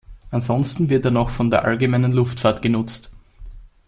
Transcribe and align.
Ansonsten 0.31 0.89
wird 0.89 1.05
er 1.05 1.11
noch 1.11 1.29
von 1.29 1.51
der 1.51 1.63
allgemeinen 1.63 2.11
Luftfahrt 2.11 2.63
genutzt. 2.63 3.11